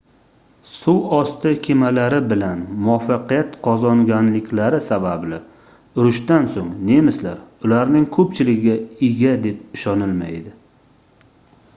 suvosti 0.67 1.49
kemalari 1.65 2.21
bilan 2.31 2.63
muvaffaqiyat 2.87 3.53
qozonganliklari 3.67 4.79
sababli 4.87 5.39
urushdan 6.03 6.49
soʻng 6.57 6.73
nemislar 6.93 7.69
ularning 7.69 8.09
koʻpchiligiga 8.17 8.79
ega 9.11 9.37
deb 9.47 9.79
ishonilmaydi 9.81 10.57